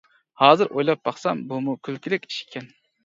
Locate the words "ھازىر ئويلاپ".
0.43-1.03